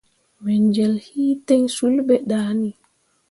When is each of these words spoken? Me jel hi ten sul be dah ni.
Me 0.43 0.53
jel 0.77 0.93
hi 1.07 1.25
ten 1.47 1.63
sul 1.75 1.95
be 2.07 2.15
dah 2.29 2.49
ni. 2.61 2.71